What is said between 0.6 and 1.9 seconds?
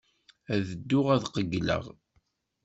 dduɣ ad qeyyleɣ.